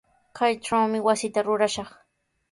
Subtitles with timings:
[0.37, 1.89] Kaytrawmi wasita rurashaq.